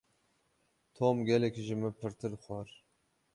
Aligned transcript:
Tom 0.95 1.15
gelekî 1.29 1.61
ji 1.67 1.75
min 1.79 1.93
pirtir 1.99 2.33
xwar. 2.43 2.69